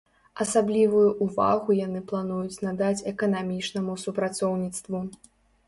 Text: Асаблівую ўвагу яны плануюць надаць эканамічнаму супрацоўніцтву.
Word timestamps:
Асаблівую 0.43 1.03
ўвагу 1.25 1.69
яны 1.81 2.01
плануюць 2.13 2.61
надаць 2.69 3.05
эканамічнаму 3.13 4.01
супрацоўніцтву. 4.07 5.07